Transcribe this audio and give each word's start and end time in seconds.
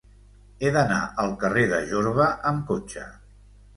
He 0.61 0.69
d'anar 0.77 0.97
al 1.23 1.35
carrer 1.43 1.65
de 1.73 1.81
Jorba 1.93 2.31
amb 2.53 2.65
cotxe. 2.73 3.05